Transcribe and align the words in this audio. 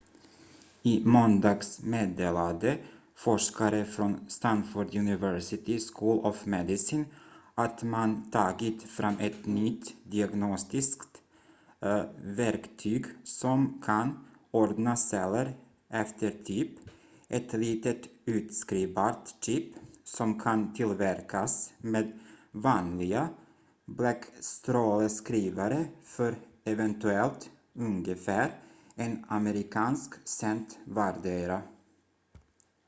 i 0.83 1.03
måndags 1.05 1.83
meddelade 1.83 2.77
forskare 3.15 3.85
från 3.85 4.29
stanford 4.29 4.95
university 4.95 5.79
school 5.93 6.25
of 6.25 6.45
medicine 6.45 7.05
att 7.55 7.83
man 7.83 8.31
tagit 8.31 8.83
fram 8.83 9.19
ett 9.19 9.45
nytt 9.45 9.95
diagnostiskt 10.03 11.21
verktyg 12.21 13.05
som 13.23 13.81
kan 13.85 14.19
ordna 14.51 14.95
celler 14.95 15.53
efter 15.89 16.31
typ 16.45 16.69
ett 17.27 17.53
litet 17.53 18.07
utskrivbart 18.25 19.29
chip 19.43 19.73
som 20.03 20.39
kan 20.39 20.73
tillverkas 20.73 21.73
med 21.77 22.19
vanliga 22.51 23.29
bläckstråleskrivare 23.85 25.85
för 26.03 26.35
eventuellt 26.63 27.49
ungefär 27.73 28.51
en 28.95 29.25
amerikansk 29.29 30.27
cent 30.27 30.77
vardera 30.85 31.61